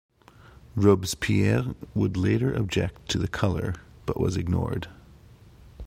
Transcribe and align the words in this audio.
Robespierre 0.75 1.75
would 1.93 2.17
later 2.17 2.51
object 2.55 3.07
to 3.09 3.19
the 3.19 3.27
color, 3.27 3.75
but 4.07 4.19
was 4.19 4.35
ignored. 4.35 4.87